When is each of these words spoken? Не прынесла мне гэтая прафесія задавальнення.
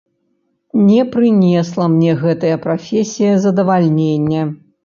Не 0.85 1.03
прынесла 1.15 1.85
мне 1.97 2.11
гэтая 2.23 2.57
прафесія 2.65 3.39
задавальнення. 3.45 4.43